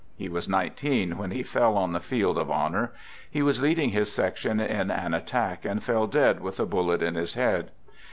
He 0.17 0.29
was 0.29 0.49
nineteen 0.49 1.19
when 1.19 1.29
he 1.29 1.43
fell 1.43 1.77
on 1.77 1.93
the 1.93 1.99
field 1.99 2.39
of 2.39 2.49
honor. 2.49 2.91
He 3.29 3.43
was 3.43 3.61
leading 3.61 3.91
his 3.91 4.11
section 4.11 4.59
in 4.59 4.89
an 4.89 5.13
attack, 5.13 5.63
and 5.63 5.83
fell 5.83 6.07
dead 6.07 6.39
with 6.39 6.59
a 6.59 6.65
bullet 6.65 7.03
in 7.03 7.13
his 7.13 7.35
head. 7.35 7.69